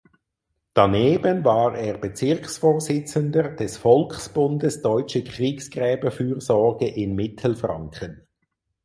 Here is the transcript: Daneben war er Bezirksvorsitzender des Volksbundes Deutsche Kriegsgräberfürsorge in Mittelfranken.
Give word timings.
Daneben 0.73 1.45
war 1.45 1.75
er 1.77 1.95
Bezirksvorsitzender 1.95 3.49
des 3.51 3.77
Volksbundes 3.77 4.81
Deutsche 4.81 5.23
Kriegsgräberfürsorge 5.23 6.87
in 6.87 7.13
Mittelfranken. 7.13 8.25